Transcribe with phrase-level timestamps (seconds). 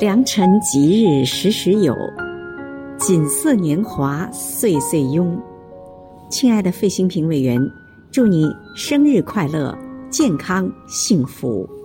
[0.00, 1.94] 良辰吉日时时有
[2.98, 5.38] 锦瑟年华岁岁拥。
[6.30, 7.60] 亲爱的费兴平委员
[8.10, 9.76] 祝你生日快乐
[10.10, 11.79] 健康幸福。